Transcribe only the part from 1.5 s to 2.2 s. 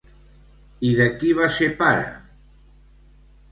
ser pare?